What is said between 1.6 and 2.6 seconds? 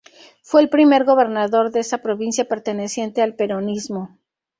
de esa provincia